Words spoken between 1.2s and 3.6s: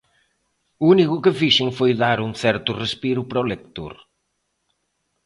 que fixen foi dar un certo respiro para o